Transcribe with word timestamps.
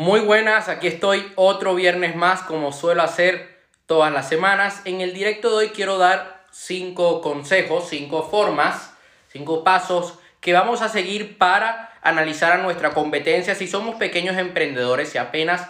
Muy 0.00 0.20
buenas, 0.20 0.70
aquí 0.70 0.86
estoy 0.86 1.30
otro 1.36 1.74
viernes 1.74 2.16
más 2.16 2.40
como 2.40 2.72
suelo 2.72 3.02
hacer 3.02 3.60
todas 3.84 4.10
las 4.10 4.30
semanas. 4.30 4.80
En 4.86 5.02
el 5.02 5.12
directo 5.12 5.50
de 5.50 5.56
hoy 5.56 5.68
quiero 5.74 5.98
dar 5.98 6.46
cinco 6.50 7.20
consejos, 7.20 7.90
cinco 7.90 8.22
formas, 8.22 8.94
cinco 9.28 9.62
pasos 9.62 10.14
que 10.40 10.54
vamos 10.54 10.80
a 10.80 10.88
seguir 10.88 11.36
para 11.36 11.92
analizar 12.00 12.52
a 12.52 12.62
nuestra 12.62 12.92
competencia 12.92 13.54
si 13.54 13.68
somos 13.68 13.96
pequeños 13.96 14.38
emprendedores 14.38 15.14
y 15.14 15.18
apenas 15.18 15.68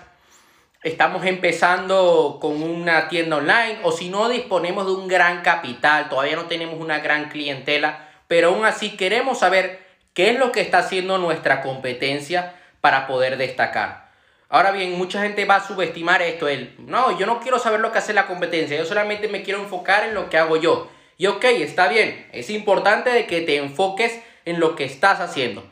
estamos 0.85 1.27
empezando 1.27 2.39
con 2.41 2.62
una 2.62 3.09
tienda 3.09 3.39
online 3.39 3.81
o 3.83 3.91
si 3.91 4.11
no 4.11 4.29
disponemos 4.29 4.87
de 4.87 4.93
un 4.93 5.09
gran 5.09 5.43
capital, 5.43 6.09
todavía 6.09 6.37
no 6.37 6.45
tenemos 6.45 6.79
una 6.79 7.01
gran 7.01 7.31
clientela, 7.31 8.09
pero 8.29 8.51
aún 8.51 8.65
así 8.65 8.97
queremos 8.97 9.41
saber 9.41 9.85
qué 10.15 10.31
es 10.31 10.39
lo 10.39 10.53
que 10.53 10.61
está 10.61 10.79
haciendo 10.79 11.19
nuestra 11.19 11.62
competencia 11.62 12.55
para 12.81 13.09
poder 13.09 13.37
destacar. 13.37 14.09
Ahora 14.53 14.73
bien, 14.73 14.98
mucha 14.98 15.23
gente 15.23 15.45
va 15.45 15.57
a 15.57 15.66
subestimar 15.66 16.23
esto. 16.23 16.47
No, 16.79 17.16
yo 17.16 17.24
no 17.24 17.38
quiero 17.38 17.61
saber 17.61 17.79
lo 17.79 17.93
que 17.93 17.98
hace 17.98 18.12
la 18.12 18.27
competencia, 18.27 18.77
yo 18.77 18.84
solamente 18.84 19.29
me 19.29 19.45
quiero 19.45 19.61
enfocar 19.61 20.02
en 20.02 20.15
lo 20.15 20.29
que 20.29 20.38
hago 20.38 20.57
yo. 20.57 20.91
Y 21.16 21.29
ok, 21.29 21.45
está 21.45 21.87
bien, 21.87 22.29
es 22.33 22.51
importante 22.51 23.10
de 23.10 23.29
que 23.29 23.43
te 23.43 23.57
enfoques 23.59 24.21
en 24.45 24.59
lo 24.59 24.74
que 24.74 24.84
estás 24.84 25.21
haciendo. 25.21 25.62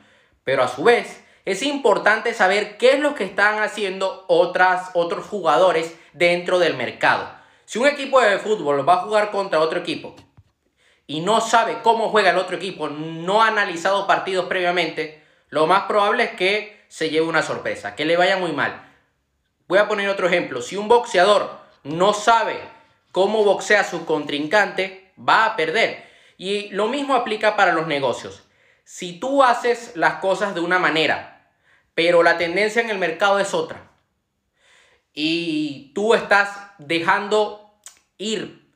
Pero 0.44 0.62
a 0.62 0.68
su 0.68 0.84
vez, 0.84 1.24
es 1.44 1.62
importante 1.64 2.32
saber 2.34 2.76
qué 2.76 2.92
es 2.92 3.00
lo 3.00 3.16
que 3.16 3.24
están 3.24 3.60
haciendo 3.60 4.24
otras, 4.28 4.90
otros 4.94 5.26
jugadores 5.26 5.98
dentro 6.12 6.60
del 6.60 6.76
mercado. 6.76 7.28
Si 7.64 7.80
un 7.80 7.88
equipo 7.88 8.20
de 8.20 8.38
fútbol 8.38 8.88
va 8.88 8.94
a 8.94 9.02
jugar 9.02 9.32
contra 9.32 9.58
otro 9.58 9.80
equipo 9.80 10.14
y 11.06 11.20
no 11.20 11.40
sabe 11.40 11.78
cómo 11.82 12.10
juega 12.10 12.30
el 12.30 12.38
otro 12.38 12.56
equipo, 12.56 12.88
no 12.88 13.42
ha 13.42 13.48
analizado 13.48 14.06
partidos 14.06 14.46
previamente, 14.46 15.24
lo 15.48 15.66
más 15.66 15.82
probable 15.84 16.22
es 16.22 16.30
que 16.32 16.77
se 16.88 17.10
lleve 17.10 17.26
una 17.26 17.42
sorpresa, 17.42 17.94
que 17.94 18.04
le 18.04 18.16
vaya 18.16 18.36
muy 18.36 18.52
mal. 18.52 18.84
Voy 19.68 19.78
a 19.78 19.88
poner 19.88 20.08
otro 20.08 20.26
ejemplo. 20.26 20.62
Si 20.62 20.76
un 20.76 20.88
boxeador 20.88 21.58
no 21.84 22.14
sabe 22.14 22.60
cómo 23.12 23.44
boxea 23.44 23.84
su 23.84 24.04
contrincante, 24.06 25.12
va 25.18 25.44
a 25.44 25.56
perder. 25.56 26.06
Y 26.36 26.68
lo 26.70 26.88
mismo 26.88 27.14
aplica 27.14 27.56
para 27.56 27.72
los 27.72 27.86
negocios. 27.86 28.42
Si 28.84 29.20
tú 29.20 29.42
haces 29.42 29.92
las 29.94 30.14
cosas 30.14 30.54
de 30.54 30.60
una 30.60 30.78
manera, 30.78 31.52
pero 31.94 32.22
la 32.22 32.38
tendencia 32.38 32.80
en 32.80 32.90
el 32.90 32.98
mercado 32.98 33.38
es 33.38 33.52
otra, 33.52 33.90
y 35.12 35.92
tú 35.94 36.14
estás 36.14 36.70
dejando 36.78 37.74
ir 38.18 38.68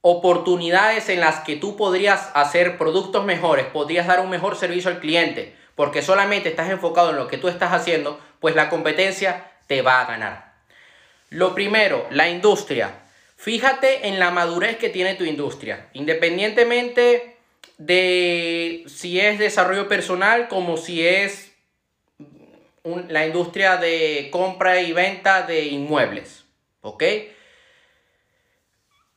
oportunidades 0.00 1.08
en 1.08 1.20
las 1.20 1.40
que 1.40 1.56
tú 1.56 1.76
podrías 1.76 2.30
hacer 2.34 2.78
productos 2.78 3.24
mejores, 3.24 3.66
podrías 3.66 4.06
dar 4.06 4.20
un 4.20 4.30
mejor 4.30 4.54
servicio 4.54 4.90
al 4.90 5.00
cliente, 5.00 5.56
porque 5.74 6.02
solamente 6.02 6.48
estás 6.48 6.70
enfocado 6.70 7.10
en 7.10 7.16
lo 7.16 7.28
que 7.28 7.38
tú 7.38 7.48
estás 7.48 7.72
haciendo, 7.72 8.20
pues 8.40 8.54
la 8.54 8.68
competencia 8.68 9.50
te 9.66 9.82
va 9.82 10.00
a 10.00 10.06
ganar. 10.06 10.54
Lo 11.30 11.54
primero, 11.54 12.06
la 12.10 12.28
industria. 12.28 12.94
Fíjate 13.36 14.08
en 14.08 14.18
la 14.18 14.30
madurez 14.30 14.76
que 14.76 14.88
tiene 14.88 15.14
tu 15.14 15.24
industria, 15.24 15.88
independientemente 15.92 17.36
de 17.78 18.84
si 18.86 19.20
es 19.20 19.38
desarrollo 19.38 19.88
personal 19.88 20.48
como 20.48 20.76
si 20.76 21.06
es 21.06 21.52
la 23.08 23.26
industria 23.26 23.76
de 23.76 24.28
compra 24.30 24.80
y 24.80 24.92
venta 24.92 25.42
de 25.42 25.64
inmuebles. 25.64 26.44
¿Ok? 26.82 27.02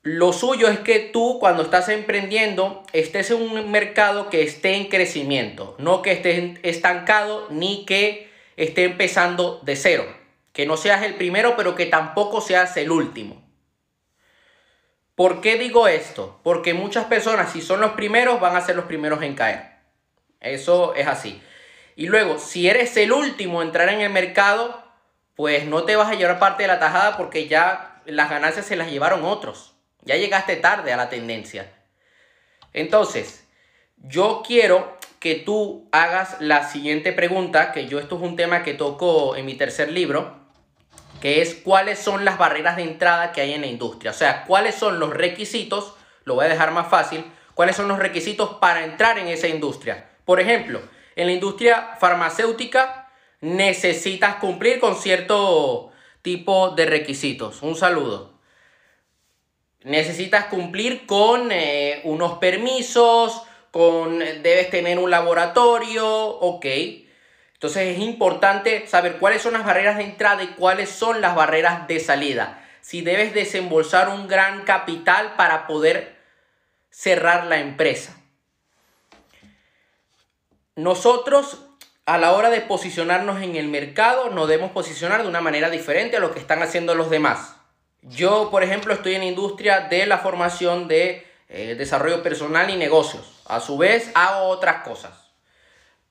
Lo 0.09 0.31
suyo 0.31 0.69
es 0.69 0.79
que 0.79 0.99
tú 0.99 1.35
cuando 1.37 1.63
estás 1.63 1.89
emprendiendo 1.89 2.85
estés 2.93 3.29
en 3.29 3.41
un 3.41 3.71
mercado 3.71 4.29
que 4.29 4.41
esté 4.41 4.75
en 4.75 4.87
crecimiento, 4.87 5.75
no 5.79 6.01
que 6.01 6.13
esté 6.13 6.61
estancado 6.63 7.45
ni 7.49 7.83
que 7.83 8.31
esté 8.55 8.85
empezando 8.85 9.59
de 9.63 9.75
cero. 9.75 10.05
Que 10.53 10.65
no 10.65 10.77
seas 10.77 11.03
el 11.03 11.15
primero, 11.15 11.57
pero 11.57 11.75
que 11.75 11.87
tampoco 11.87 12.39
seas 12.39 12.77
el 12.77 12.89
último. 12.89 13.45
¿Por 15.13 15.41
qué 15.41 15.57
digo 15.57 15.89
esto? 15.89 16.39
Porque 16.41 16.73
muchas 16.73 17.03
personas, 17.07 17.51
si 17.51 17.61
son 17.61 17.81
los 17.81 17.91
primeros, 17.91 18.39
van 18.39 18.55
a 18.55 18.61
ser 18.61 18.77
los 18.77 18.85
primeros 18.85 19.21
en 19.23 19.35
caer. 19.35 19.73
Eso 20.39 20.95
es 20.95 21.07
así. 21.07 21.41
Y 21.97 22.07
luego, 22.07 22.39
si 22.39 22.69
eres 22.69 22.95
el 22.95 23.11
último 23.11 23.61
en 23.61 23.67
entrar 23.67 23.89
en 23.89 23.99
el 23.99 24.13
mercado, 24.13 24.85
pues 25.35 25.65
no 25.65 25.83
te 25.83 25.97
vas 25.97 26.09
a 26.09 26.15
llevar 26.15 26.39
parte 26.39 26.63
de 26.63 26.67
la 26.67 26.79
tajada 26.79 27.17
porque 27.17 27.49
ya 27.49 28.01
las 28.05 28.29
ganancias 28.29 28.65
se 28.65 28.77
las 28.77 28.89
llevaron 28.89 29.25
otros. 29.25 29.76
Ya 30.07 30.15
llegaste 30.15 30.55
tarde 30.55 30.93
a 30.93 30.97
la 30.97 31.09
tendencia. 31.09 31.69
Entonces, 32.71 33.45
yo 33.97 34.41
quiero 34.45 34.97
que 35.19 35.35
tú 35.35 35.89
hagas 35.91 36.37
la 36.39 36.69
siguiente 36.69 37.11
pregunta, 37.11 37.73
que 37.73 37.87
yo 37.87 37.99
esto 37.99 38.15
es 38.15 38.21
un 38.21 38.37
tema 38.37 38.63
que 38.63 38.73
toco 38.73 39.35
en 39.35 39.45
mi 39.45 39.55
tercer 39.55 39.91
libro, 39.91 40.39
que 41.19 41.41
es 41.41 41.55
cuáles 41.55 41.99
son 41.99 42.23
las 42.23 42.37
barreras 42.37 42.77
de 42.77 42.83
entrada 42.83 43.33
que 43.33 43.41
hay 43.41 43.53
en 43.53 43.61
la 43.61 43.67
industria. 43.67 44.11
O 44.11 44.13
sea, 44.13 44.45
cuáles 44.45 44.75
son 44.75 44.97
los 44.97 45.09
requisitos, 45.09 45.95
lo 46.23 46.35
voy 46.35 46.45
a 46.45 46.49
dejar 46.49 46.71
más 46.71 46.87
fácil, 46.87 47.25
cuáles 47.53 47.75
son 47.75 47.89
los 47.89 47.99
requisitos 47.99 48.55
para 48.61 48.85
entrar 48.85 49.19
en 49.19 49.27
esa 49.27 49.49
industria. 49.49 50.09
Por 50.23 50.39
ejemplo, 50.39 50.81
en 51.17 51.27
la 51.27 51.33
industria 51.33 51.95
farmacéutica 51.99 53.11
necesitas 53.41 54.35
cumplir 54.35 54.79
con 54.79 54.95
cierto 54.95 55.91
tipo 56.21 56.69
de 56.69 56.85
requisitos. 56.85 57.61
Un 57.61 57.75
saludo 57.75 58.36
necesitas 59.87 60.45
cumplir 60.45 61.05
con 61.05 61.49
eh, 61.51 62.01
unos 62.03 62.37
permisos, 62.39 63.43
con, 63.71 64.19
debes 64.19 64.69
tener 64.69 64.99
un 64.99 65.09
laboratorio, 65.09 66.05
ok. 66.07 66.65
Entonces 67.53 67.95
es 67.95 67.99
importante 67.99 68.85
saber 68.85 69.17
cuáles 69.17 69.41
son 69.41 69.53
las 69.53 69.65
barreras 69.65 69.97
de 69.97 70.03
entrada 70.03 70.43
y 70.43 70.47
cuáles 70.47 70.89
son 70.89 71.21
las 71.21 71.35
barreras 71.35 71.87
de 71.87 71.99
salida. 71.99 72.63
Si 72.81 73.01
debes 73.01 73.33
desembolsar 73.33 74.09
un 74.09 74.27
gran 74.27 74.63
capital 74.63 75.35
para 75.35 75.67
poder 75.67 76.17
cerrar 76.89 77.45
la 77.45 77.59
empresa. 77.59 78.15
Nosotros 80.75 81.63
a 82.05 82.17
la 82.17 82.33
hora 82.33 82.49
de 82.49 82.61
posicionarnos 82.61 83.41
en 83.41 83.55
el 83.55 83.67
mercado 83.67 84.29
nos 84.29 84.47
debemos 84.47 84.71
posicionar 84.71 85.23
de 85.23 85.29
una 85.29 85.41
manera 85.41 85.69
diferente 85.69 86.17
a 86.17 86.19
lo 86.19 86.33
que 86.33 86.39
están 86.39 86.61
haciendo 86.61 86.93
los 86.93 87.09
demás. 87.09 87.56
Yo, 88.01 88.49
por 88.51 88.63
ejemplo, 88.63 88.93
estoy 88.93 89.15
en 89.15 89.21
la 89.21 89.27
industria 89.27 89.81
de 89.81 90.05
la 90.05 90.19
formación 90.19 90.87
de 90.87 91.27
eh, 91.49 91.75
desarrollo 91.75 92.23
personal 92.23 92.69
y 92.69 92.75
negocios. 92.75 93.41
A 93.45 93.59
su 93.59 93.77
vez, 93.77 94.11
hago 94.13 94.47
otras 94.47 94.83
cosas. 94.83 95.27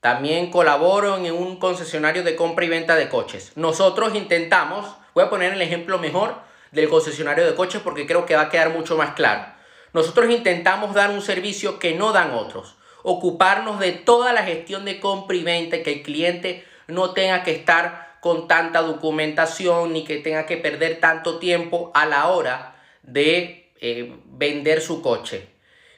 También 0.01 0.51
colaboro 0.51 1.17
en 1.17 1.33
un 1.33 1.59
concesionario 1.59 2.23
de 2.23 2.37
compra 2.37 2.65
y 2.65 2.69
venta 2.69 2.97
de 2.97 3.09
coches. 3.09 3.53
Nosotros 3.57 4.15
intentamos, 4.15 4.87
voy 5.15 5.25
a 5.25 5.31
poner 5.31 5.53
el 5.53 5.63
ejemplo 5.63 5.99
mejor 5.99 6.37
del 6.71 6.89
concesionario 6.89 7.45
de 7.47 7.55
coches 7.55 7.81
porque 7.83 8.07
creo 8.07 8.27
que 8.27 8.37
va 8.37 8.43
a 8.43 8.49
quedar 8.49 8.71
mucho 8.71 8.97
más 8.97 9.15
claro. 9.15 9.47
Nosotros 9.93 10.31
intentamos 10.31 10.95
dar 10.95 11.11
un 11.11 11.23
servicio 11.23 11.79
que 11.79 11.95
no 11.95 12.13
dan 12.13 12.33
otros. 12.33 12.77
Ocuparnos 13.03 13.81
de 13.81 13.93
toda 13.93 14.33
la 14.33 14.43
gestión 14.43 14.85
de 14.85 15.01
compra 15.01 15.37
y 15.37 15.43
venta, 15.43 15.83
que 15.83 15.93
el 15.95 16.03
cliente 16.03 16.65
no 16.87 17.13
tenga 17.13 17.43
que 17.43 17.53
estar 17.53 18.06
con 18.21 18.49
tanta 18.49 18.83
documentación 18.83 19.93
ni 19.93 20.05
que 20.05 20.19
tenga 20.19 20.47
que 20.47 20.57
perder 20.57 21.01
tanto 21.01 21.39
tiempo 21.39 21.91
a 21.95 22.07
la 22.07 22.29
hora 22.29 22.77
de 23.03 23.73
eh, 23.81 24.15
vender 24.27 24.81
su 24.81 25.03
coche. 25.03 25.49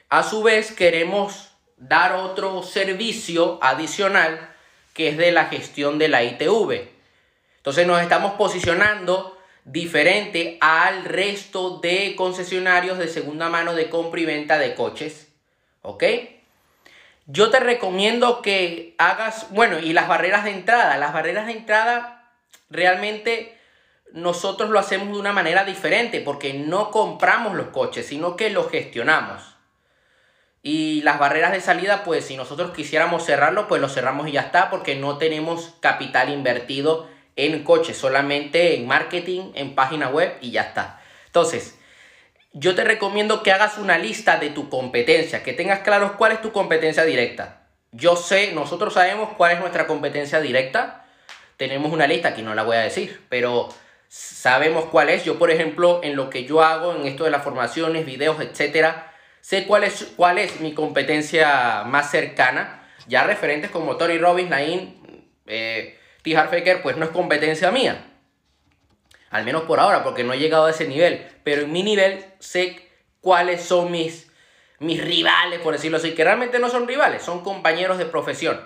A 0.09 0.23
su 0.23 0.43
vez 0.43 0.71
queremos 0.71 1.51
dar 1.77 2.13
otro 2.13 2.61
servicio 2.63 3.59
adicional 3.61 4.53
que 4.93 5.09
es 5.09 5.17
de 5.17 5.31
la 5.31 5.45
gestión 5.45 5.97
de 5.97 6.09
la 6.09 6.23
ITV. 6.23 6.89
Entonces 7.57 7.87
nos 7.87 8.01
estamos 8.01 8.33
posicionando 8.33 9.37
diferente 9.63 10.57
al 10.61 11.05
resto 11.05 11.79
de 11.79 12.15
concesionarios 12.15 12.97
de 12.97 13.07
segunda 13.07 13.49
mano 13.49 13.75
de 13.75 13.89
compra 13.89 14.19
y 14.19 14.25
venta 14.25 14.57
de 14.57 14.75
coches. 14.75 15.27
¿Ok? 15.81 16.03
Yo 17.31 17.51
te 17.51 17.59
recomiendo 17.59 18.41
que 18.41 18.95
hagas, 18.97 19.51
bueno, 19.51 19.77
y 19.77 19.93
las 19.93 20.07
barreras 20.07 20.45
de 20.45 20.49
entrada. 20.49 20.97
Las 20.97 21.13
barreras 21.13 21.45
de 21.45 21.51
entrada 21.51 22.27
realmente 22.71 23.55
nosotros 24.11 24.71
lo 24.71 24.79
hacemos 24.79 25.09
de 25.09 25.19
una 25.19 25.31
manera 25.31 25.63
diferente 25.63 26.21
porque 26.21 26.55
no 26.55 26.89
compramos 26.89 27.53
los 27.53 27.67
coches, 27.67 28.07
sino 28.07 28.35
que 28.35 28.49
los 28.49 28.71
gestionamos. 28.71 29.43
Y 30.63 31.03
las 31.03 31.19
barreras 31.19 31.51
de 31.51 31.61
salida, 31.61 32.03
pues 32.03 32.25
si 32.25 32.35
nosotros 32.35 32.71
quisiéramos 32.71 33.23
cerrarlo, 33.23 33.67
pues 33.67 33.79
lo 33.79 33.89
cerramos 33.89 34.27
y 34.27 34.31
ya 34.31 34.41
está, 34.41 34.71
porque 34.71 34.95
no 34.95 35.19
tenemos 35.19 35.75
capital 35.81 36.29
invertido 36.29 37.07
en 37.35 37.63
coches, 37.63 37.95
solamente 37.95 38.75
en 38.75 38.87
marketing, 38.87 39.51
en 39.53 39.75
página 39.75 40.09
web 40.09 40.35
y 40.41 40.49
ya 40.49 40.63
está. 40.63 40.99
Entonces, 41.27 41.78
yo 42.53 42.75
te 42.75 42.83
recomiendo 42.83 43.43
que 43.43 43.51
hagas 43.51 43.77
una 43.77 43.97
lista 43.97 44.37
de 44.37 44.49
tu 44.49 44.69
competencia, 44.69 45.43
que 45.43 45.53
tengas 45.53 45.79
claros 45.79 46.13
cuál 46.13 46.31
es 46.31 46.41
tu 46.41 46.51
competencia 46.51 47.03
directa. 47.03 47.61
Yo 47.91 48.15
sé, 48.15 48.53
nosotros 48.53 48.93
sabemos 48.93 49.29
cuál 49.37 49.53
es 49.53 49.59
nuestra 49.59 49.87
competencia 49.87 50.39
directa, 50.41 51.05
tenemos 51.57 51.91
una 51.91 52.07
lista 52.07 52.33
que 52.33 52.41
no 52.41 52.55
la 52.55 52.63
voy 52.63 52.77
a 52.77 52.81
decir, 52.81 53.21
pero 53.29 53.69
sabemos 54.07 54.85
cuál 54.85 55.09
es. 55.09 55.25
Yo, 55.25 55.37
por 55.37 55.51
ejemplo, 55.51 56.01
en 56.03 56.15
lo 56.15 56.29
que 56.29 56.45
yo 56.45 56.63
hago, 56.63 56.95
en 56.95 57.05
esto 57.05 57.25
de 57.25 57.31
las 57.31 57.43
formaciones, 57.43 58.05
videos, 58.05 58.39
etcétera, 58.41 59.13
sé 59.41 59.65
cuál 59.65 59.83
es, 59.83 60.13
cuál 60.15 60.37
es 60.37 60.59
mi 60.61 60.73
competencia 60.73 61.83
más 61.85 62.11
cercana. 62.11 62.87
Ya 63.07 63.23
referentes 63.23 63.71
como 63.71 63.97
Tony 63.97 64.17
Robbins, 64.17 64.49
Nain, 64.49 65.27
eh, 65.47 65.99
Tijar 66.21 66.49
pues 66.83 66.97
no 66.97 67.05
es 67.05 67.11
competencia 67.11 67.71
mía. 67.71 68.08
Al 69.29 69.45
menos 69.45 69.63
por 69.63 69.79
ahora, 69.79 70.03
porque 70.03 70.23
no 70.23 70.33
he 70.33 70.39
llegado 70.39 70.65
a 70.65 70.71
ese 70.71 70.87
nivel. 70.87 71.27
Pero 71.43 71.63
en 71.63 71.71
mi 71.71 71.83
nivel 71.83 72.25
sé 72.39 72.89
cuáles 73.21 73.63
son 73.63 73.91
mis, 73.91 74.31
mis 74.79 75.03
rivales, 75.03 75.59
por 75.59 75.73
decirlo 75.73 75.97
así, 75.97 76.13
que 76.13 76.23
realmente 76.23 76.59
no 76.59 76.69
son 76.69 76.87
rivales, 76.87 77.21
son 77.21 77.43
compañeros 77.43 77.97
de 77.97 78.05
profesión. 78.05 78.59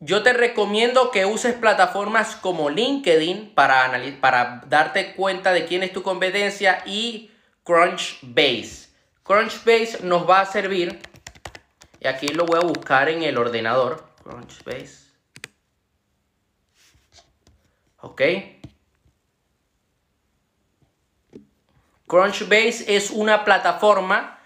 Yo 0.00 0.22
te 0.22 0.32
recomiendo 0.32 1.10
que 1.10 1.24
uses 1.24 1.54
plataformas 1.54 2.36
como 2.36 2.68
LinkedIn 2.68 3.54
para, 3.54 3.90
para 4.20 4.62
darte 4.66 5.14
cuenta 5.14 5.52
de 5.52 5.64
quién 5.66 5.82
es 5.82 5.92
tu 5.92 6.02
competencia 6.02 6.82
y 6.84 7.30
Crunchbase. 7.62 8.90
Crunchbase 9.22 10.00
nos 10.02 10.28
va 10.28 10.40
a 10.40 10.46
servir, 10.46 11.00
y 12.00 12.06
aquí 12.06 12.28
lo 12.28 12.44
voy 12.44 12.58
a 12.58 12.66
buscar 12.66 13.08
en 13.08 13.22
el 13.22 13.38
ordenador, 13.38 14.06
Crunchbase. 14.22 15.04
¿Ok? 18.00 18.20
Crunchbase 22.14 22.94
es 22.94 23.10
una 23.10 23.44
plataforma 23.44 24.38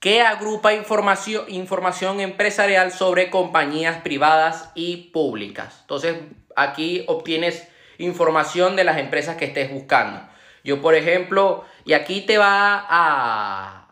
que 0.00 0.22
agrupa 0.22 0.72
información, 0.72 1.44
información 1.48 2.20
empresarial 2.20 2.90
sobre 2.90 3.28
compañías 3.28 3.98
privadas 3.98 4.70
y 4.74 5.10
públicas. 5.12 5.80
Entonces, 5.82 6.16
aquí 6.56 7.04
obtienes 7.08 7.68
información 7.98 8.76
de 8.76 8.84
las 8.84 8.96
empresas 8.96 9.36
que 9.36 9.44
estés 9.44 9.70
buscando. 9.70 10.26
Yo, 10.64 10.80
por 10.80 10.94
ejemplo, 10.94 11.66
y 11.84 11.92
aquí 11.92 12.22
te 12.22 12.38
va 12.38 12.82
a 12.88 13.88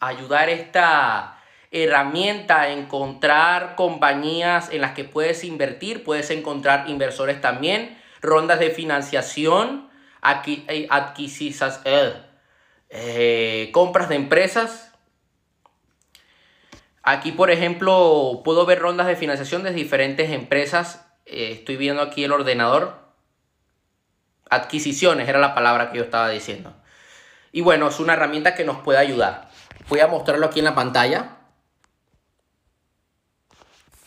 ayudar 0.00 0.48
esta 0.48 1.42
herramienta 1.70 2.62
a 2.62 2.70
encontrar 2.70 3.74
compañías 3.74 4.70
en 4.72 4.80
las 4.80 4.92
que 4.92 5.04
puedes 5.04 5.44
invertir, 5.44 6.02
puedes 6.02 6.30
encontrar 6.30 6.88
inversores 6.88 7.42
también, 7.42 8.00
rondas 8.22 8.58
de 8.58 8.70
financiación, 8.70 9.90
eh, 10.46 10.86
adquisiciones, 10.88 11.80
eh, 11.84 12.33
eh, 12.96 13.70
compras 13.72 14.08
de 14.08 14.14
empresas. 14.14 14.92
Aquí, 17.02 17.32
por 17.32 17.50
ejemplo, 17.50 18.40
puedo 18.44 18.64
ver 18.66 18.78
rondas 18.78 19.08
de 19.08 19.16
financiación 19.16 19.64
de 19.64 19.72
diferentes 19.72 20.30
empresas. 20.30 21.04
estoy 21.26 21.76
viendo 21.76 22.02
aquí 22.02 22.22
el 22.22 22.32
ordenador. 22.32 22.98
Adquisiciones 24.48 25.28
era 25.28 25.40
la 25.40 25.56
palabra 25.56 25.90
que 25.90 25.98
yo 25.98 26.04
estaba 26.04 26.28
diciendo. 26.28 26.72
Y 27.50 27.62
bueno, 27.62 27.88
es 27.88 27.98
una 27.98 28.12
herramienta 28.12 28.54
que 28.54 28.64
nos 28.64 28.78
puede 28.78 29.00
ayudar. 29.00 29.50
Voy 29.88 29.98
a 29.98 30.06
mostrarlo 30.06 30.46
aquí 30.46 30.60
en 30.60 30.66
la 30.66 30.76
pantalla. 30.76 31.38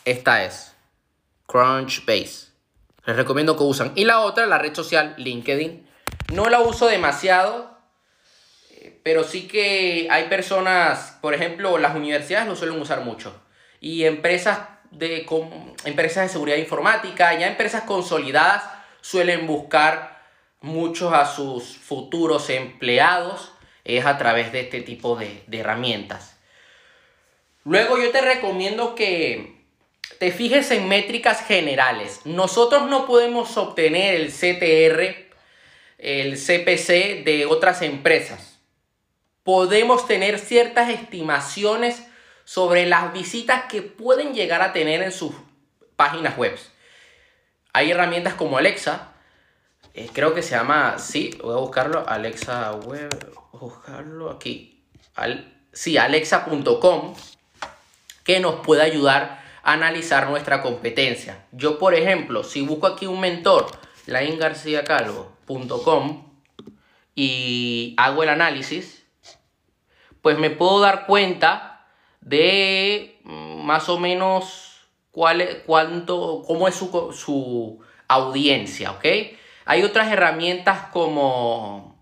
Esta 0.06 0.44
es 0.44 0.74
Crunchbase. 1.46 2.48
Les 3.04 3.16
recomiendo 3.16 3.56
que 3.56 3.64
usen. 3.64 3.92
Y 3.96 4.06
la 4.06 4.20
otra, 4.20 4.46
la 4.46 4.56
red 4.56 4.74
social 4.74 5.14
LinkedIn. 5.18 5.86
No 6.32 6.48
la 6.48 6.60
uso 6.60 6.86
demasiado, 6.86 7.77
pero 9.02 9.24
sí 9.24 9.48
que 9.48 10.08
hay 10.10 10.24
personas, 10.24 11.18
por 11.20 11.34
ejemplo, 11.34 11.78
las 11.78 11.94
universidades 11.94 12.48
lo 12.48 12.56
suelen 12.56 12.80
usar 12.80 13.02
mucho. 13.02 13.40
Y 13.80 14.04
empresas 14.04 14.60
de, 14.90 15.26
empresas 15.84 16.24
de 16.24 16.28
seguridad 16.28 16.56
informática, 16.56 17.38
ya 17.38 17.46
empresas 17.46 17.82
consolidadas 17.84 18.64
suelen 19.00 19.46
buscar 19.46 20.18
muchos 20.60 21.12
a 21.12 21.26
sus 21.26 21.76
futuros 21.76 22.50
empleados 22.50 23.52
es 23.84 24.04
a 24.04 24.18
través 24.18 24.52
de 24.52 24.60
este 24.60 24.80
tipo 24.82 25.16
de, 25.16 25.42
de 25.46 25.58
herramientas. 25.58 26.36
Luego 27.64 27.98
yo 27.98 28.10
te 28.10 28.20
recomiendo 28.20 28.94
que 28.94 29.58
te 30.18 30.32
fijes 30.32 30.70
en 30.70 30.88
métricas 30.88 31.46
generales. 31.46 32.22
Nosotros 32.24 32.88
no 32.88 33.06
podemos 33.06 33.56
obtener 33.56 34.14
el 34.14 34.32
CTR, 34.32 35.28
el 35.98 36.36
CPC 36.36 37.24
de 37.24 37.46
otras 37.48 37.82
empresas. 37.82 38.47
Podemos 39.48 40.06
tener 40.06 40.38
ciertas 40.38 40.90
estimaciones 40.90 42.06
sobre 42.44 42.84
las 42.84 43.14
visitas 43.14 43.64
que 43.64 43.80
pueden 43.80 44.34
llegar 44.34 44.60
a 44.60 44.74
tener 44.74 45.02
en 45.02 45.10
sus 45.10 45.32
páginas 45.96 46.36
web. 46.36 46.54
Hay 47.72 47.90
herramientas 47.90 48.34
como 48.34 48.58
Alexa, 48.58 49.14
eh, 49.94 50.10
creo 50.12 50.34
que 50.34 50.42
se 50.42 50.50
llama, 50.50 50.98
sí, 50.98 51.30
voy 51.42 51.54
a 51.54 51.60
buscarlo, 51.60 52.06
Alexa 52.06 52.72
Web, 52.72 53.08
a 53.54 53.56
buscarlo 53.56 54.28
aquí, 54.28 54.84
sí, 55.72 55.96
alexa.com, 55.96 57.14
que 58.24 58.40
nos 58.40 58.56
puede 58.56 58.82
ayudar 58.82 59.42
analizar 59.62 60.28
nuestra 60.28 60.60
competencia. 60.60 61.46
Yo, 61.52 61.78
por 61.78 61.94
ejemplo, 61.94 62.44
si 62.44 62.60
busco 62.60 62.86
aquí 62.86 63.06
un 63.06 63.20
mentor, 63.20 63.66
laingarciacalvo.com 64.04 66.32
y 67.14 67.94
hago 67.96 68.22
el 68.22 68.28
análisis, 68.28 68.97
pues 70.28 70.38
me 70.38 70.50
puedo 70.50 70.80
dar 70.80 71.06
cuenta 71.06 71.86
de 72.20 73.18
mm, 73.24 73.64
más 73.64 73.88
o 73.88 73.98
menos 73.98 74.86
cuál 75.10 75.40
es, 75.40 75.54
cuánto, 75.64 76.44
cómo 76.46 76.68
es 76.68 76.74
su, 76.74 77.14
su 77.14 77.80
audiencia, 78.08 78.90
¿ok? 78.90 79.06
Hay 79.64 79.84
otras 79.84 80.12
herramientas 80.12 80.88
como, 80.92 81.98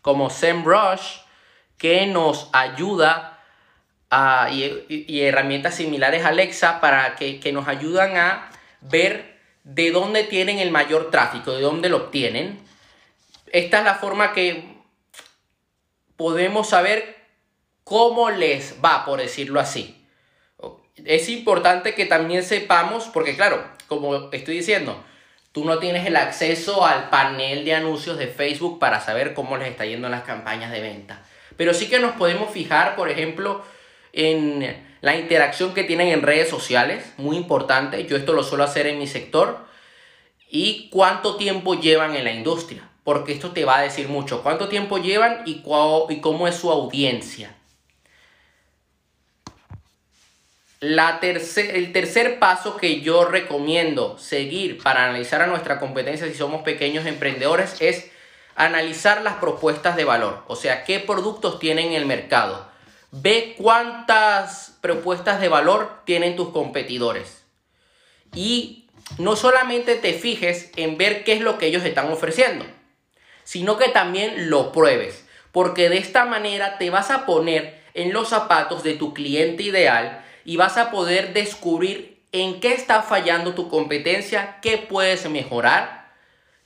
como 0.00 0.30
SEMrush 0.30 1.18
que 1.76 2.06
nos 2.06 2.48
ayuda 2.54 3.38
y, 4.50 5.20
herramientas 5.20 5.74
similares 5.74 6.24
a 6.24 6.28
Alexa 6.28 6.80
para 6.80 7.16
que, 7.16 7.38
que 7.38 7.52
nos 7.52 7.68
ayudan 7.68 8.16
a 8.16 8.50
ver 8.80 9.38
de 9.62 9.90
dónde 9.90 10.24
tienen 10.24 10.58
el 10.58 10.70
mayor 10.70 11.10
tráfico, 11.10 11.52
de 11.52 11.60
dónde 11.60 11.90
lo 11.90 11.98
obtienen. 11.98 12.58
Esta 13.52 13.80
es 13.80 13.84
la 13.84 13.96
forma 13.96 14.32
que 14.32 14.74
podemos 16.16 16.70
saber 16.70 17.15
cómo 17.86 18.30
les 18.30 18.78
va, 18.84 19.04
por 19.04 19.20
decirlo 19.20 19.60
así. 19.60 20.04
Es 21.04 21.28
importante 21.28 21.94
que 21.94 22.04
también 22.04 22.42
sepamos, 22.42 23.04
porque 23.04 23.36
claro, 23.36 23.62
como 23.86 24.32
estoy 24.32 24.56
diciendo, 24.56 25.04
tú 25.52 25.64
no 25.64 25.78
tienes 25.78 26.04
el 26.04 26.16
acceso 26.16 26.84
al 26.84 27.10
panel 27.10 27.64
de 27.64 27.74
anuncios 27.74 28.18
de 28.18 28.26
Facebook 28.26 28.80
para 28.80 29.00
saber 29.00 29.34
cómo 29.34 29.56
les 29.56 29.68
está 29.68 29.86
yendo 29.86 30.08
en 30.08 30.10
las 30.10 30.24
campañas 30.24 30.72
de 30.72 30.80
venta. 30.80 31.22
Pero 31.56 31.74
sí 31.74 31.88
que 31.88 32.00
nos 32.00 32.16
podemos 32.16 32.50
fijar, 32.50 32.96
por 32.96 33.08
ejemplo, 33.08 33.64
en 34.12 34.84
la 35.00 35.14
interacción 35.14 35.72
que 35.72 35.84
tienen 35.84 36.08
en 36.08 36.22
redes 36.22 36.48
sociales, 36.48 37.12
muy 37.18 37.36
importante. 37.36 38.04
Yo 38.06 38.16
esto 38.16 38.32
lo 38.32 38.42
suelo 38.42 38.64
hacer 38.64 38.88
en 38.88 38.98
mi 38.98 39.06
sector. 39.06 39.64
Y 40.50 40.88
cuánto 40.90 41.36
tiempo 41.36 41.74
llevan 41.74 42.16
en 42.16 42.24
la 42.24 42.32
industria, 42.32 42.90
porque 43.04 43.32
esto 43.32 43.52
te 43.52 43.64
va 43.64 43.78
a 43.78 43.82
decir 43.82 44.08
mucho. 44.08 44.42
Cuánto 44.42 44.66
tiempo 44.68 44.98
llevan 44.98 45.42
y, 45.46 45.62
y 46.08 46.20
cómo 46.20 46.48
es 46.48 46.56
su 46.56 46.72
audiencia. 46.72 47.55
La 50.80 51.20
el 51.20 51.92
tercer 51.92 52.38
paso 52.38 52.76
que 52.76 53.00
yo 53.00 53.24
recomiendo 53.24 54.18
seguir 54.18 54.82
para 54.82 55.04
analizar 55.04 55.40
a 55.40 55.46
nuestra 55.46 55.78
competencia 55.80 56.26
si 56.26 56.34
somos 56.34 56.62
pequeños 56.62 57.06
emprendedores 57.06 57.76
es 57.80 58.10
analizar 58.54 59.22
las 59.22 59.36
propuestas 59.36 59.96
de 59.96 60.04
valor, 60.04 60.44
o 60.48 60.56
sea, 60.56 60.84
qué 60.84 61.00
productos 61.00 61.58
tienen 61.58 61.88
en 61.88 61.92
el 61.94 62.06
mercado 62.06 62.66
Ve 63.18 63.54
cuántas 63.56 64.76
propuestas 64.80 65.40
de 65.40 65.48
valor 65.48 66.02
tienen 66.04 66.36
tus 66.36 66.50
competidores. 66.50 67.44
Y 68.34 68.90
no 69.18 69.36
solamente 69.36 69.94
te 69.94 70.12
fijes 70.12 70.70
en 70.76 70.98
ver 70.98 71.24
qué 71.24 71.34
es 71.34 71.40
lo 71.40 71.56
que 71.56 71.66
ellos 71.66 71.84
están 71.84 72.10
ofreciendo, 72.10 72.66
sino 73.44 73.78
que 73.78 73.88
también 73.88 74.50
lo 74.50 74.72
pruebes. 74.72 75.24
Porque 75.52 75.88
de 75.88 75.96
esta 75.98 76.26
manera 76.26 76.76
te 76.76 76.90
vas 76.90 77.10
a 77.10 77.24
poner 77.24 77.82
en 77.94 78.12
los 78.12 78.28
zapatos 78.28 78.82
de 78.82 78.94
tu 78.94 79.14
cliente 79.14 79.62
ideal 79.62 80.22
y 80.46 80.56
vas 80.56 80.78
a 80.78 80.90
poder 80.90 81.34
descubrir 81.34 82.22
en 82.32 82.60
qué 82.60 82.72
está 82.72 83.02
fallando 83.02 83.54
tu 83.54 83.68
competencia, 83.68 84.58
qué 84.62 84.78
puedes 84.78 85.28
mejorar, 85.28 86.12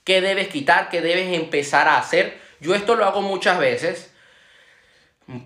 qué 0.03 0.21
debes 0.21 0.49
quitar, 0.49 0.89
qué 0.89 1.01
debes 1.01 1.33
empezar 1.33 1.87
a 1.87 1.97
hacer. 1.97 2.39
Yo 2.59 2.75
esto 2.75 2.95
lo 2.95 3.05
hago 3.05 3.21
muchas 3.21 3.57
veces. 3.59 4.13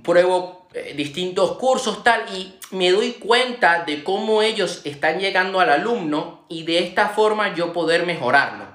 Pruebo 0.04 0.68
eh, 0.74 0.94
distintos 0.98 1.58
cursos, 1.58 2.04
tal, 2.04 2.26
y 2.36 2.56
me 2.72 2.92
doy 2.92 3.14
cuenta 3.14 3.86
de 3.86 4.04
cómo 4.04 4.42
ellos 4.42 4.82
están 4.84 5.20
llegando 5.20 5.62
al 5.62 5.70
alumno 5.70 6.46
y 6.50 6.64
de 6.64 6.80
esta 6.80 7.10
forma 7.10 7.56
yo 7.56 7.72
poder 7.72 8.06
mejorarlo 8.06 8.66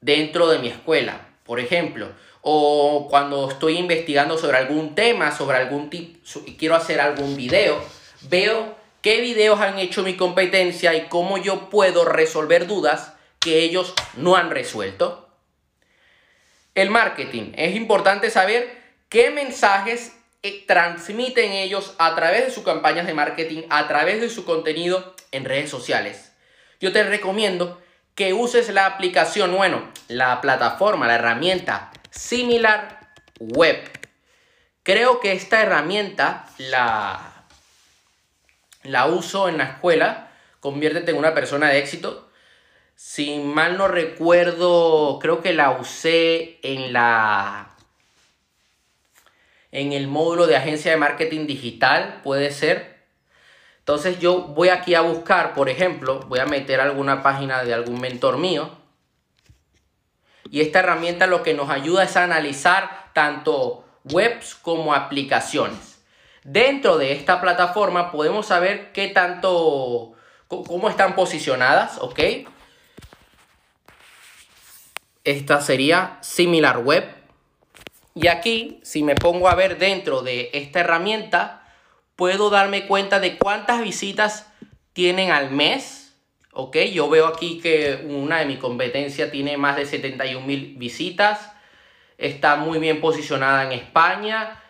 dentro 0.00 0.48
de 0.48 0.58
mi 0.58 0.68
escuela, 0.68 1.28
por 1.44 1.60
ejemplo, 1.60 2.08
o 2.40 3.06
cuando 3.08 3.50
estoy 3.50 3.78
investigando 3.78 4.36
sobre 4.36 4.58
algún 4.58 4.94
tema, 4.96 5.30
sobre 5.30 5.58
algún 5.58 5.90
tipo, 5.90 6.18
y 6.44 6.56
quiero 6.56 6.74
hacer 6.74 7.00
algún 7.00 7.36
video, 7.36 7.80
veo 8.28 8.76
qué 9.02 9.20
videos 9.20 9.60
han 9.60 9.78
hecho 9.78 10.02
mi 10.02 10.16
competencia 10.16 10.94
y 10.94 11.08
cómo 11.08 11.38
yo 11.38 11.68
puedo 11.70 12.04
resolver 12.04 12.66
dudas 12.66 13.14
que 13.38 13.58
ellos 13.60 13.94
no 14.16 14.36
han 14.36 14.50
resuelto. 14.50 15.28
El 16.74 16.90
marketing. 16.90 17.52
Es 17.56 17.76
importante 17.76 18.30
saber 18.30 18.82
qué 19.08 19.30
mensajes 19.30 20.16
eh, 20.42 20.64
transmiten 20.66 21.52
ellos 21.52 21.94
a 21.98 22.14
través 22.14 22.44
de 22.46 22.50
sus 22.50 22.64
campañas 22.64 23.06
de 23.06 23.14
marketing, 23.14 23.62
a 23.70 23.86
través 23.88 24.20
de 24.20 24.28
su 24.28 24.44
contenido 24.44 25.14
en 25.30 25.44
redes 25.44 25.70
sociales. 25.70 26.32
yo 26.80 26.92
te 26.92 27.02
recomiendo 27.02 27.80
que 28.14 28.32
uses 28.32 28.68
la 28.68 28.86
aplicación, 28.86 29.56
bueno, 29.56 29.90
la 30.08 30.40
plataforma, 30.40 31.06
la 31.06 31.16
herramienta 31.16 31.90
similar 32.10 33.10
web. 33.38 33.78
Creo 34.82 35.20
que 35.20 35.32
esta 35.32 35.62
herramienta 35.62 36.46
la, 36.58 37.33
la 38.84 39.06
uso 39.06 39.48
en 39.48 39.58
la 39.58 39.64
escuela, 39.64 40.30
conviértete 40.60 41.10
en 41.10 41.18
una 41.18 41.34
persona 41.34 41.68
de 41.68 41.78
éxito. 41.78 42.30
Si 42.94 43.38
mal 43.38 43.76
no 43.76 43.88
recuerdo, 43.88 45.18
creo 45.20 45.42
que 45.42 45.52
la 45.52 45.72
usé 45.72 46.60
en 46.62 46.92
la 46.92 47.70
en 49.72 49.92
el 49.92 50.06
módulo 50.06 50.46
de 50.46 50.56
agencia 50.56 50.92
de 50.92 50.96
marketing 50.96 51.48
digital, 51.48 52.20
puede 52.22 52.52
ser. 52.52 52.94
Entonces 53.80 54.20
yo 54.20 54.42
voy 54.42 54.68
aquí 54.68 54.94
a 54.94 55.00
buscar, 55.00 55.52
por 55.52 55.68
ejemplo, 55.68 56.20
voy 56.28 56.38
a 56.38 56.46
meter 56.46 56.80
alguna 56.80 57.24
página 57.24 57.64
de 57.64 57.74
algún 57.74 58.00
mentor 58.00 58.38
mío. 58.38 58.70
Y 60.48 60.60
esta 60.60 60.78
herramienta 60.78 61.26
lo 61.26 61.42
que 61.42 61.54
nos 61.54 61.70
ayuda 61.70 62.04
es 62.04 62.16
a 62.16 62.22
analizar 62.22 63.10
tanto 63.14 63.84
webs 64.04 64.54
como 64.54 64.94
aplicaciones. 64.94 65.93
Dentro 66.44 66.98
de 66.98 67.12
esta 67.12 67.40
plataforma 67.40 68.12
podemos 68.12 68.46
saber 68.46 68.92
qué 68.92 69.08
tanto, 69.08 70.12
cómo 70.46 70.90
están 70.90 71.14
posicionadas, 71.14 71.96
¿ok? 71.98 72.20
Esta 75.24 75.62
sería 75.62 76.18
Similar 76.20 76.78
Web. 76.80 77.06
Y 78.14 78.28
aquí, 78.28 78.78
si 78.82 79.02
me 79.02 79.14
pongo 79.14 79.48
a 79.48 79.54
ver 79.54 79.78
dentro 79.78 80.20
de 80.20 80.50
esta 80.52 80.80
herramienta, 80.80 81.66
puedo 82.14 82.50
darme 82.50 82.86
cuenta 82.86 83.20
de 83.20 83.38
cuántas 83.38 83.82
visitas 83.82 84.46
tienen 84.92 85.30
al 85.30 85.50
mes. 85.50 86.14
¿Ok? 86.52 86.76
Yo 86.92 87.08
veo 87.08 87.26
aquí 87.26 87.58
que 87.58 88.04
una 88.06 88.38
de 88.38 88.44
mis 88.44 88.58
competencias 88.58 89.32
tiene 89.32 89.56
más 89.56 89.76
de 89.76 89.86
71 89.86 90.46
mil 90.46 90.76
visitas. 90.76 91.52
Está 92.18 92.56
muy 92.56 92.78
bien 92.78 93.00
posicionada 93.00 93.64
en 93.64 93.72
España. 93.72 94.60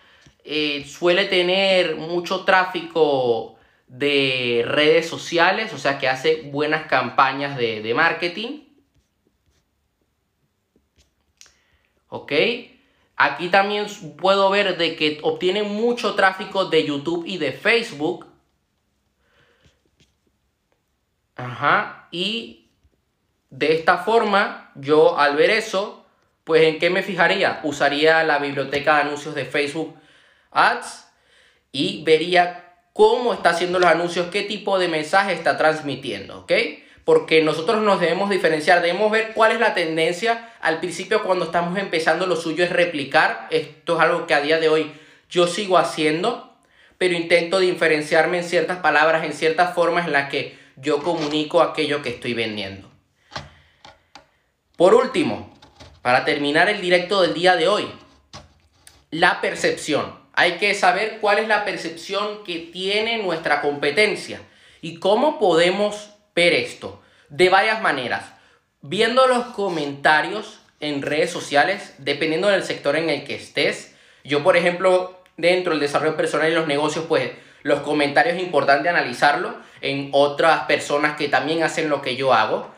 Eh, 0.44 0.84
suele 0.86 1.24
tener 1.24 1.96
mucho 1.96 2.44
tráfico 2.44 3.56
de 3.88 4.62
redes 4.66 5.08
sociales, 5.08 5.72
o 5.72 5.78
sea 5.78 5.98
que 5.98 6.06
hace 6.06 6.42
buenas 6.42 6.86
campañas 6.86 7.56
de, 7.56 7.80
de 7.80 7.94
marketing. 7.94 8.64
¿Ok? 12.08 12.32
Aquí 13.16 13.48
también 13.48 13.86
puedo 14.18 14.50
ver 14.50 14.76
de 14.76 14.96
que 14.96 15.18
obtiene 15.22 15.62
mucho 15.62 16.14
tráfico 16.14 16.66
de 16.66 16.84
YouTube 16.84 17.24
y 17.26 17.38
de 17.38 17.52
Facebook. 17.52 18.26
Ajá. 21.36 22.08
Y 22.10 22.70
de 23.50 23.74
esta 23.74 23.98
forma, 23.98 24.72
yo 24.74 25.18
al 25.18 25.36
ver 25.36 25.50
eso, 25.50 26.04
pues 26.44 26.64
¿en 26.64 26.78
qué 26.78 26.90
me 26.90 27.02
fijaría? 27.02 27.60
Usaría 27.62 28.22
la 28.24 28.38
biblioteca 28.38 28.96
de 28.96 29.02
anuncios 29.02 29.34
de 29.34 29.44
Facebook 29.46 29.96
Ads 30.54 31.06
y 31.72 32.02
vería 32.04 32.72
cómo 32.92 33.34
está 33.34 33.50
haciendo 33.50 33.78
los 33.78 33.90
anuncios, 33.90 34.28
qué 34.30 34.42
tipo 34.42 34.78
de 34.78 34.88
mensaje 34.88 35.32
está 35.32 35.58
transmitiendo, 35.58 36.40
¿ok? 36.40 36.52
porque 37.04 37.42
nosotros 37.42 37.82
nos 37.82 38.00
debemos 38.00 38.30
diferenciar, 38.30 38.80
debemos 38.80 39.10
ver 39.12 39.32
cuál 39.34 39.52
es 39.52 39.60
la 39.60 39.74
tendencia. 39.74 40.52
Al 40.60 40.80
principio 40.80 41.22
cuando 41.22 41.44
estamos 41.44 41.78
empezando 41.78 42.26
lo 42.26 42.36
suyo 42.36 42.64
es 42.64 42.70
replicar, 42.70 43.46
esto 43.50 43.96
es 43.96 44.00
algo 44.00 44.26
que 44.26 44.34
a 44.34 44.40
día 44.40 44.58
de 44.58 44.70
hoy 44.70 44.90
yo 45.28 45.46
sigo 45.46 45.76
haciendo, 45.76 46.56
pero 46.96 47.14
intento 47.14 47.58
diferenciarme 47.58 48.38
en 48.38 48.44
ciertas 48.44 48.78
palabras, 48.78 49.24
en 49.24 49.34
ciertas 49.34 49.74
formas 49.74 50.06
en 50.06 50.12
las 50.12 50.30
que 50.30 50.58
yo 50.76 51.02
comunico 51.02 51.60
aquello 51.60 52.00
que 52.00 52.08
estoy 52.08 52.32
vendiendo. 52.32 52.90
Por 54.76 54.94
último, 54.94 55.54
para 56.00 56.24
terminar 56.24 56.70
el 56.70 56.80
directo 56.80 57.20
del 57.20 57.34
día 57.34 57.54
de 57.56 57.68
hoy, 57.68 57.86
la 59.10 59.40
percepción. 59.42 60.23
Hay 60.36 60.58
que 60.58 60.74
saber 60.74 61.18
cuál 61.20 61.38
es 61.38 61.48
la 61.48 61.64
percepción 61.64 62.44
que 62.44 62.58
tiene 62.58 63.18
nuestra 63.18 63.60
competencia 63.60 64.40
y 64.80 64.98
cómo 64.98 65.38
podemos 65.38 66.10
ver 66.34 66.52
esto 66.52 67.00
de 67.28 67.48
varias 67.48 67.80
maneras. 67.80 68.32
Viendo 68.80 69.26
los 69.26 69.46
comentarios 69.46 70.60
en 70.80 71.02
redes 71.02 71.30
sociales, 71.30 71.94
dependiendo 71.98 72.48
del 72.48 72.64
sector 72.64 72.96
en 72.96 73.08
el 73.10 73.24
que 73.24 73.36
estés. 73.36 73.96
Yo, 74.24 74.42
por 74.42 74.56
ejemplo, 74.56 75.22
dentro 75.36 75.72
del 75.72 75.80
desarrollo 75.80 76.16
personal 76.16 76.50
y 76.50 76.54
los 76.54 76.66
negocios, 76.66 77.06
pues 77.08 77.30
los 77.62 77.80
comentarios 77.80 78.36
es 78.36 78.42
importante 78.42 78.88
analizarlo 78.88 79.56
en 79.80 80.10
otras 80.12 80.64
personas 80.64 81.16
que 81.16 81.28
también 81.28 81.62
hacen 81.62 81.88
lo 81.88 82.02
que 82.02 82.16
yo 82.16 82.34
hago. 82.34 82.74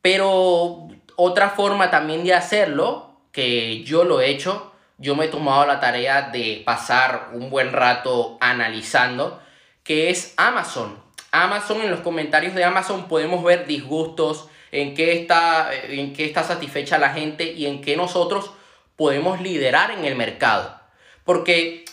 Pero 0.00 0.88
otra 1.16 1.50
forma 1.50 1.90
también 1.90 2.24
de 2.24 2.34
hacerlo, 2.34 3.20
que 3.32 3.82
yo 3.84 4.04
lo 4.04 4.20
he 4.20 4.30
hecho, 4.30 4.72
yo 4.98 5.14
me 5.14 5.26
he 5.26 5.28
tomado 5.28 5.66
la 5.66 5.80
tarea 5.80 6.30
de 6.30 6.62
pasar 6.64 7.30
un 7.32 7.50
buen 7.50 7.72
rato 7.72 8.38
analizando, 8.40 9.40
que 9.82 10.10
es 10.10 10.34
Amazon. 10.36 10.98
Amazon, 11.32 11.82
en 11.82 11.90
los 11.90 12.00
comentarios 12.00 12.54
de 12.54 12.64
Amazon 12.64 13.08
podemos 13.08 13.44
ver 13.44 13.66
disgustos, 13.66 14.48
en 14.72 14.94
qué 14.94 15.12
está, 15.20 15.70
en 15.72 16.12
qué 16.12 16.24
está 16.24 16.42
satisfecha 16.42 16.98
la 16.98 17.10
gente 17.10 17.52
y 17.52 17.66
en 17.66 17.80
qué 17.80 17.96
nosotros 17.96 18.50
podemos 18.96 19.40
liderar 19.40 19.90
en 19.90 20.04
el 20.04 20.16
mercado. 20.16 20.80
Porque 21.24 21.84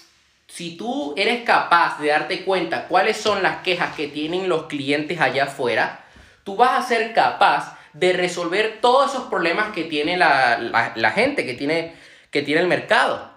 si 0.47 0.77
tú 0.77 1.13
eres 1.17 1.43
capaz 1.43 1.99
de 1.99 2.09
darte 2.09 2.43
cuenta 2.43 2.87
cuáles 2.87 3.17
son 3.17 3.43
las 3.43 3.57
quejas 3.57 3.95
que 3.95 4.07
tienen 4.07 4.49
los 4.49 4.63
clientes 4.63 5.19
allá 5.19 5.45
afuera, 5.45 6.05
tú 6.43 6.55
vas 6.55 6.79
a 6.79 6.87
ser 6.87 7.13
capaz 7.13 7.77
de 7.93 8.13
resolver 8.13 8.79
todos 8.81 9.11
esos 9.11 9.25
problemas 9.25 9.71
que 9.73 9.83
tiene 9.83 10.17
la, 10.17 11.11
gente, 11.15 11.45
que 11.45 11.53
tiene, 11.53 11.95
que 12.33 12.41
tiene 12.41 12.59
el 12.61 12.67
mercado. 12.67 13.31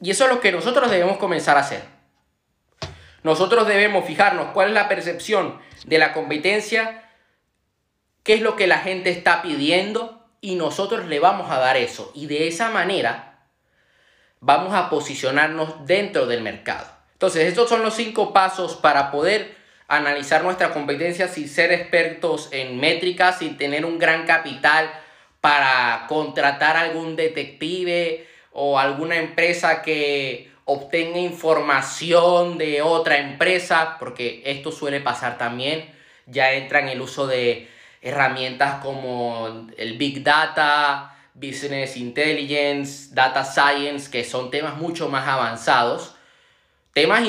Y 0.00 0.12
eso 0.12 0.24
es 0.24 0.30
lo 0.30 0.40
que 0.40 0.52
nosotros 0.52 0.90
debemos 0.90 1.18
comenzar 1.18 1.58
a 1.58 1.60
hacer. 1.60 1.82
Nosotros 3.22 3.66
debemos 3.66 4.06
fijarnos 4.06 4.52
cuál 4.52 4.68
es 4.68 4.74
la 4.74 4.88
percepción 4.88 5.60
de 5.84 5.98
la 5.98 6.14
competencia, 6.14 7.10
qué 8.22 8.34
es 8.34 8.40
lo 8.40 8.56
que 8.56 8.66
la 8.66 8.78
gente 8.78 9.10
está 9.10 9.42
pidiendo 9.42 10.26
y 10.40 10.54
nosotros 10.54 11.06
le 11.06 11.18
vamos 11.18 11.50
a 11.50 11.58
dar 11.58 11.76
eso. 11.76 12.12
Y 12.14 12.28
de 12.28 12.48
esa 12.48 12.70
manera 12.70 13.40
vamos 14.38 14.72
a 14.72 14.88
posicionarnos 14.88 15.84
dentro 15.84 16.26
del 16.26 16.40
mercado. 16.40 16.86
Entonces, 17.12 17.46
estos 17.48 17.68
son 17.68 17.82
los 17.82 17.94
cinco 17.94 18.32
pasos 18.32 18.76
para 18.76 19.10
poder 19.10 19.56
analizar 19.88 20.44
nuestra 20.44 20.72
competencia 20.72 21.26
sin 21.26 21.48
ser 21.48 21.72
expertos 21.72 22.48
en 22.52 22.78
métricas, 22.78 23.40
sin 23.40 23.58
tener 23.58 23.84
un 23.84 23.98
gran 23.98 24.24
capital 24.24 24.90
para 25.40 26.06
contratar 26.08 26.76
algún 26.76 27.16
detective 27.16 28.26
o 28.52 28.78
alguna 28.78 29.16
empresa 29.16 29.82
que 29.82 30.50
obtenga 30.64 31.18
información 31.18 32.58
de 32.58 32.82
otra 32.82 33.18
empresa, 33.18 33.96
porque 33.98 34.42
esto 34.44 34.70
suele 34.70 35.00
pasar 35.00 35.38
también, 35.38 35.90
ya 36.26 36.52
entra 36.52 36.80
en 36.80 36.88
el 36.88 37.00
uso 37.00 37.26
de 37.26 37.68
herramientas 38.02 38.80
como 38.82 39.66
el 39.76 39.98
Big 39.98 40.22
Data, 40.22 41.16
Business 41.34 41.96
Intelligence, 41.96 43.14
Data 43.14 43.44
Science, 43.44 44.10
que 44.10 44.24
son 44.24 44.50
temas 44.50 44.76
mucho 44.76 45.08
más 45.08 45.26
avanzados, 45.26 46.14
temas, 46.92 47.22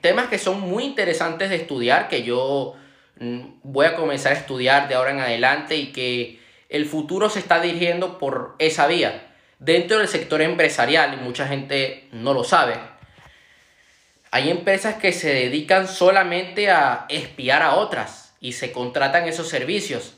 temas 0.00 0.28
que 0.28 0.38
son 0.38 0.60
muy 0.60 0.84
interesantes 0.84 1.50
de 1.50 1.56
estudiar, 1.56 2.08
que 2.08 2.22
yo 2.22 2.74
mm, 3.20 3.40
voy 3.62 3.86
a 3.86 3.96
comenzar 3.96 4.32
a 4.32 4.36
estudiar 4.36 4.88
de 4.88 4.94
ahora 4.94 5.12
en 5.12 5.20
adelante 5.20 5.76
y 5.76 5.92
que 5.92 6.43
el 6.68 6.86
futuro 6.86 7.30
se 7.30 7.38
está 7.38 7.60
dirigiendo 7.60 8.18
por 8.18 8.56
esa 8.58 8.86
vía 8.86 9.30
Dentro 9.58 9.98
del 9.98 10.08
sector 10.08 10.42
empresarial, 10.42 11.14
y 11.14 11.16
mucha 11.16 11.46
gente 11.46 12.08
no 12.12 12.34
lo 12.34 12.44
sabe, 12.44 12.74
hay 14.30 14.50
empresas 14.50 14.96
que 14.96 15.12
se 15.12 15.32
dedican 15.32 15.86
solamente 15.86 16.70
a 16.70 17.06
espiar 17.08 17.62
a 17.62 17.76
otras 17.76 18.34
y 18.40 18.52
se 18.52 18.72
contratan 18.72 19.28
esos 19.28 19.48
servicios. 19.48 20.16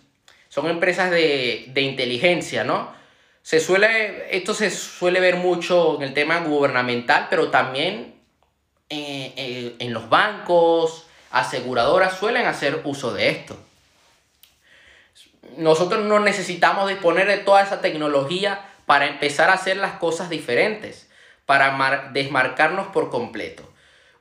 Son 0.49 0.69
empresas 0.69 1.11
de, 1.11 1.71
inteligencia, 1.77 2.65
¿no? 2.65 2.95
Se 3.43 3.61
suele, 3.61 4.35
esto 4.37 4.55
se 4.55 4.71
suele 4.71 5.21
ver 5.21 5.37
mucho 5.37 5.97
en 5.97 6.03
el 6.03 6.15
tema 6.15 6.41
gubernamental, 6.41 7.27
pero 7.29 7.51
también 7.51 8.15
eh, 8.89 9.33
eh, 9.37 9.77
en 9.79 9.93
los 9.93 10.09
bancos, 10.09 11.07
aseguradoras 11.31 12.19
suelen 12.19 12.47
hacer 12.47 12.81
uso 12.85 13.13
de 13.13 13.29
esto. 13.29 13.57
Nosotros 15.57 16.05
no 16.05 16.21
necesitamos 16.21 16.89
disponer 16.89 17.27
de 17.27 17.39
toda 17.39 17.63
esa 17.63 17.81
tecnología 17.81 18.65
para 18.87 19.07
empezar 19.07 19.51
a 19.51 19.55
hacer 19.55 19.77
las 19.77 19.93
cosas 19.93 20.31
diferentes, 20.31 21.11
para 21.45 22.11
desmarcarnos 22.13 22.89
por 22.89 23.11
completo. 23.11 23.63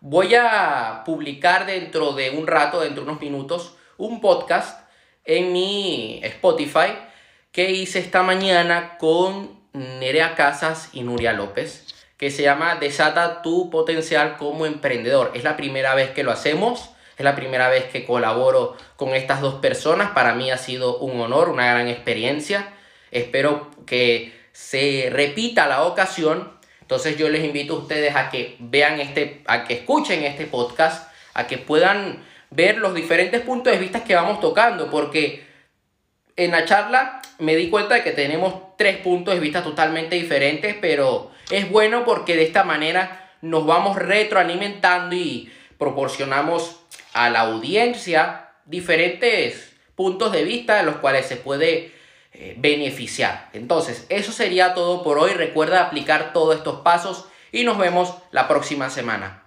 Voy 0.01 0.36
a 0.36 1.03
publicar 1.05 1.65
dentro 1.65 2.13
de 2.13 2.32
un 2.32 2.48
rato, 2.48 2.82
dentro 2.82 3.03
de 3.03 3.10
unos 3.10 3.22
minutos, 3.22 3.75
un 3.98 4.22
podcast 4.22 4.79
en 5.24 5.51
mi 5.51 6.20
Spotify 6.24 6.96
que 7.51 7.72
hice 7.72 8.00
esta 8.00 8.22
mañana 8.22 8.98
con 8.98 9.60
Nerea 9.74 10.36
Casas 10.36 10.89
y 10.94 11.03
Nuria 11.03 11.34
López, 11.34 11.88
que 12.17 12.29
se 12.29 12.44
llama 12.44 12.75
Desata 12.75 13.41
tu 13.41 13.70
potencial 13.70 14.38
como 14.38 14.65
emprendedor. 14.65 15.32
Es 15.34 15.44
la 15.44 15.58
primera 15.58 15.96
vez 15.96 16.12
que 16.12 16.24
lo 16.24 16.32
hacemos. 16.32 16.91
Es 17.17 17.24
la 17.24 17.36
primera 17.36 17.69
vez 17.69 17.86
que 17.86 18.05
colaboro 18.05 18.75
con 18.95 19.15
estas 19.15 19.41
dos 19.41 19.55
personas. 19.55 20.12
Para 20.12 20.34
mí 20.34 20.51
ha 20.51 20.57
sido 20.57 20.98
un 20.98 21.19
honor, 21.22 21.50
una 21.50 21.65
gran 21.65 21.88
experiencia. 21.88 22.74
Espero 23.12 23.72
que 23.86 24.34
se 24.51 25.10
repita 25.12 25.67
la 25.67 25.84
ocasión. 25.84 26.51
Entonces 26.81 27.17
yo 27.17 27.29
les 27.29 27.43
invito 27.43 27.75
a 27.75 27.79
ustedes 27.79 28.15
a 28.15 28.29
que 28.29 28.57
vean 28.60 29.00
este, 29.00 29.43
a 29.48 29.63
que 29.63 29.75
escuchen 29.75 30.24
este 30.24 30.45
podcast, 30.45 31.10
a 31.34 31.48
que 31.48 31.57
puedan 31.57 32.24
ver 32.51 32.77
los 32.77 32.93
diferentes 32.93 33.41
puntos 33.41 33.74
de 33.74 33.79
vista 33.79 34.03
que 34.03 34.15
vamos 34.15 34.39
tocando, 34.39 34.89
porque 34.89 35.45
en 36.36 36.51
la 36.51 36.65
charla 36.65 37.22
me 37.39 37.55
di 37.55 37.69
cuenta 37.69 37.95
de 37.95 38.03
que 38.03 38.12
tenemos 38.12 38.77
tres 38.77 38.98
puntos 38.98 39.34
de 39.34 39.39
vista 39.39 39.63
totalmente 39.63 40.15
diferentes, 40.15 40.75
pero 40.79 41.31
es 41.50 41.69
bueno 41.69 42.05
porque 42.05 42.36
de 42.36 42.43
esta 42.43 42.63
manera 42.63 43.34
nos 43.41 43.65
vamos 43.65 43.98
retroalimentando 43.98 45.15
y 45.15 45.51
proporcionamos 45.77 46.85
a 47.15 47.29
la 47.29 47.39
audiencia 47.39 48.50
diferentes 48.65 49.74
puntos 49.95 50.34
de 50.34 50.43
vista 50.43 50.75
de 50.75 50.84
los 50.84 50.98
cuales 50.98 51.25
se 51.25 51.38
puede 51.38 51.93
eh, 52.34 52.55
beneficiar. 52.57 53.50
Entonces, 53.53 54.05
eso 54.10 54.34
sería 54.34 54.74
todo 54.74 55.01
por 55.01 55.17
hoy. 55.17 55.31
Recuerda 55.31 55.81
aplicar 55.81 56.34
todos 56.34 56.57
estos 56.57 56.81
pasos 56.81 57.25
y 57.53 57.63
nos 57.63 57.77
vemos 57.77 58.13
la 58.31 58.50
próxima 58.50 58.89
semana. 58.89 59.45